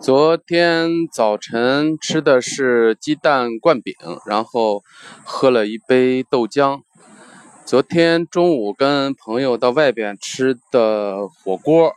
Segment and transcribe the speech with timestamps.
[0.00, 3.94] 昨天早晨吃的是鸡蛋灌饼，
[4.26, 4.84] 然后
[5.24, 6.82] 喝了一杯豆浆。
[7.66, 11.92] 昨天中午跟朋友到外边吃的火锅，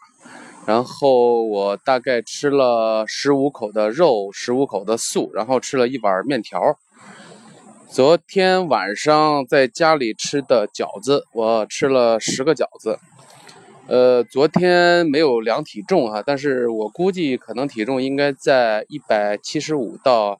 [0.66, 6.59] 然后我大概吃了十五口的肉，十五口的素，然后吃了一碗面条。
[7.88, 12.97] 昨天晚上在家里吃的饺子，我吃了十个饺子。
[13.92, 20.39] 呃，昨天没有量体重哈，但是我估计可能体重应该在一百七十五到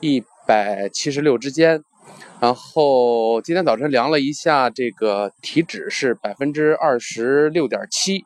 [0.00, 1.84] 一百七十六之间。
[2.40, 8.24] 然后今天早晨量了一下，这个体脂是百分之二十六点七。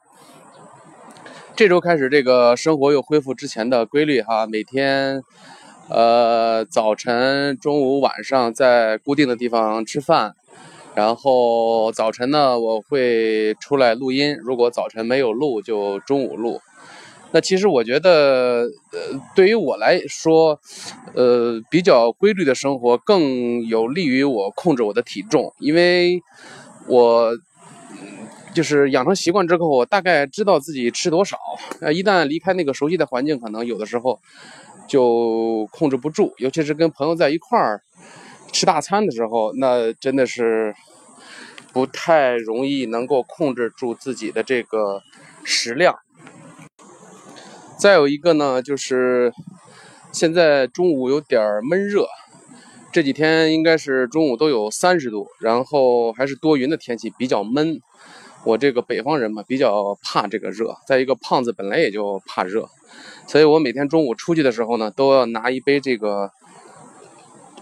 [1.55, 5.23] 这周开始，这个生活又恢复之前的规律哈，每天
[5.91, 10.35] 呃早晨、中午、晚上在固定的地方吃饭。
[10.95, 14.37] 然后早晨呢，我会出来录音。
[14.41, 16.61] 如果早晨没有录，就中午录。
[17.33, 20.61] 那其实我觉得，呃，对于我来说，
[21.15, 26.23] 呃，比较规律的生活更有利于我控制我的体重，因为
[26.87, 27.37] 我
[28.55, 31.37] 就是养成习惯之后，我大概知道自己吃多少。
[31.81, 34.21] 呃，一旦离开那个熟悉的环境，可能有的时候
[34.87, 37.83] 就控制不住，尤其是跟朋友在一块儿。
[38.53, 40.73] 吃大餐的时候，那真的是
[41.75, 45.03] 不太容易能够控制住自己的这个
[45.45, 45.95] 食量。
[47.79, 49.33] 再有一个呢，就是
[50.13, 52.07] 现在中午有点闷热，
[52.93, 57.79] 这几天应该是中午都有三十度，然后还是多云的天气，比较闷。
[58.45, 60.77] 我这个北方人嘛，比较怕这个热。
[60.87, 62.69] 再一个，胖子本来也就怕热，
[63.27, 66.31] 所以我每天中午出去的时候呢，都要拿一杯这个。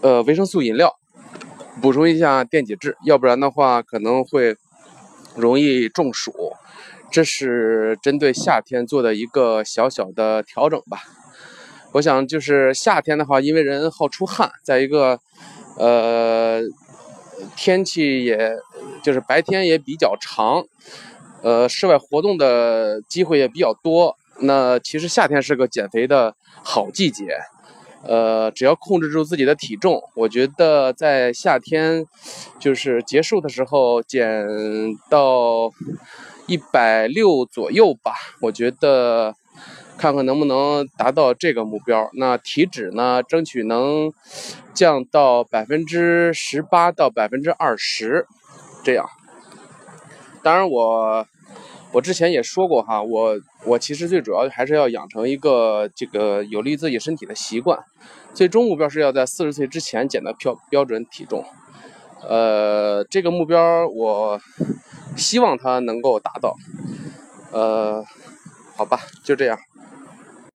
[0.03, 0.93] 呃，维生素饮料，
[1.83, 4.57] 补充一下电解质，要不然的话可能会
[5.35, 6.53] 容易中暑。
[7.11, 11.03] 这是针对夏天做的一个小小的调整吧。
[11.95, 15.19] 我想就是夏天的话，因为人好出汗，再一个，
[15.77, 16.63] 呃，
[17.57, 18.57] 天气也
[19.03, 20.65] 就是白天也比较长，
[21.43, 24.17] 呃，室外活动的机会也比较多。
[24.39, 27.37] 那其实夏天是个减肥的好季节。
[28.05, 32.05] 呃，只要控制住自己的体重，我觉得在夏天
[32.59, 34.47] 就是结束的时候减
[35.09, 35.73] 到
[36.47, 38.13] 一百六左右吧。
[38.41, 39.35] 我觉得
[39.97, 42.11] 看看能不能达到这个目标。
[42.15, 44.13] 那体脂呢，争取能
[44.75, 48.27] 降到百分之十八到百分之二十，
[48.85, 49.07] 这样。
[50.43, 51.27] 当然我。
[51.93, 57.79] 我之前也说过哈，我我其实最主要还是要养成一个这个有利于自己身体的习惯，
[58.33, 61.45] 最终目标是要在四十岁之前减到标标准体重，
[62.27, 64.41] 呃，这个目标我
[65.17, 66.57] 希望它能够达到，
[67.53, 68.03] 呃，
[68.75, 69.59] 好吧，就这样。